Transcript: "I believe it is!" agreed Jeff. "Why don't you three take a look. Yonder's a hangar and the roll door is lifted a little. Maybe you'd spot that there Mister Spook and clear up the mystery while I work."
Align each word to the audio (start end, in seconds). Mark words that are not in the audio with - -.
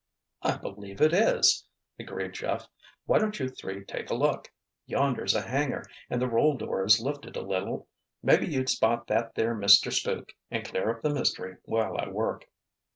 "I 0.41 0.57
believe 0.57 0.99
it 0.99 1.13
is!" 1.13 1.67
agreed 1.99 2.33
Jeff. 2.33 2.67
"Why 3.05 3.19
don't 3.19 3.39
you 3.39 3.47
three 3.47 3.85
take 3.85 4.09
a 4.09 4.15
look. 4.15 4.51
Yonder's 4.87 5.35
a 5.35 5.41
hangar 5.43 5.83
and 6.09 6.19
the 6.19 6.27
roll 6.27 6.57
door 6.57 6.83
is 6.83 6.99
lifted 6.99 7.35
a 7.35 7.41
little. 7.43 7.87
Maybe 8.23 8.47
you'd 8.47 8.67
spot 8.69 9.05
that 9.09 9.35
there 9.35 9.53
Mister 9.53 9.91
Spook 9.91 10.31
and 10.49 10.65
clear 10.65 10.89
up 10.89 11.03
the 11.03 11.13
mystery 11.13 11.57
while 11.65 11.95
I 11.99 12.09
work." 12.09 12.49